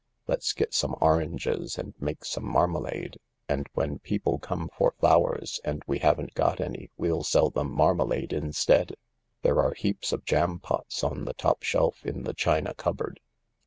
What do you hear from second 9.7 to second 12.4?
heaps of jampots on the top shelf in the